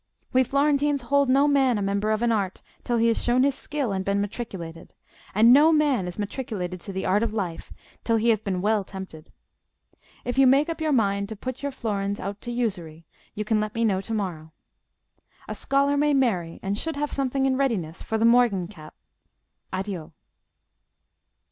[0.33, 3.53] We Florentines hold no man a member of an Art till he has shown his
[3.53, 4.93] skill and been matriculated;
[5.35, 7.71] and no man is matriculated to the art of life
[8.03, 9.31] till he has been well tempted.
[10.25, 13.59] If you make up your mind to put your florins out to usury, you can
[13.59, 14.53] let me know to morrow.
[15.47, 18.95] A scholar may marry, and should have something in readiness for the morgen cap.
[19.71, 20.13] Addio."